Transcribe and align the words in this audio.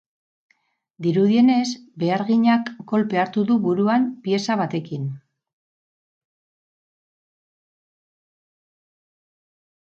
Dirudienez, 1.07 1.67
beharginak 2.03 2.71
kolpea 2.93 3.21
hartu 3.25 3.43
du 3.51 3.59
buruan 3.67 4.09
pieza 4.25 4.57
batekin. 4.63 5.05